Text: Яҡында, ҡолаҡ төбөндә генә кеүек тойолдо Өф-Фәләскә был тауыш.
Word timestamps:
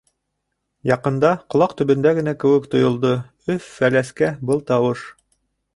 Яҡында, 0.91 1.33
ҡолаҡ 1.55 1.75
төбөндә 1.81 2.15
генә 2.21 2.33
кеүек 2.45 2.67
тойолдо 2.73 3.15
Өф-Фәләскә 3.57 4.33
был 4.51 4.67
тауыш. 4.73 5.11